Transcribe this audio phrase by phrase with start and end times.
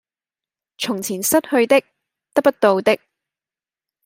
[0.79, 1.79] 從前失去的、
[2.33, 2.97] 得不到的